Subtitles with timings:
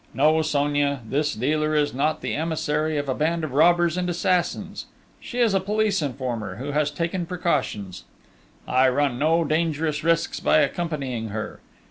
[0.15, 4.87] No, Sonia, this dealer is not the emissary of a band of robbers and assassins:
[5.19, 8.05] she is a police informer, who has taken precautions.
[8.67, 11.59] I run no dangerous risks by accompanying her!